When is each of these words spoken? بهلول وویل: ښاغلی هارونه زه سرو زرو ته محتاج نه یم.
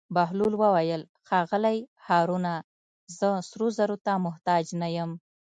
بهلول 0.15 0.53
وویل: 0.61 1.01
ښاغلی 1.27 1.77
هارونه 2.05 2.53
زه 3.17 3.29
سرو 3.49 3.67
زرو 3.77 3.97
ته 4.05 4.13
محتاج 4.25 4.65
نه 4.81 4.87
یم. 4.97 5.11